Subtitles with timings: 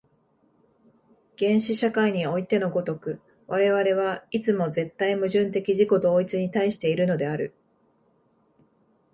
[1.37, 7.53] 原始社会においての如く、我々はいつも絶対矛盾的自己同一に対しているのである。